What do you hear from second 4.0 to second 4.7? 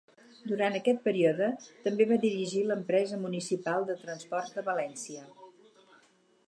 Transports de